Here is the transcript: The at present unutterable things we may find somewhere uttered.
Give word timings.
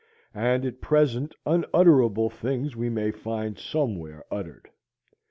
The 0.33 0.39
at 0.39 0.81
present 0.81 1.35
unutterable 1.45 2.31
things 2.31 2.75
we 2.75 2.89
may 2.89 3.11
find 3.11 3.59
somewhere 3.59 4.25
uttered. 4.31 4.67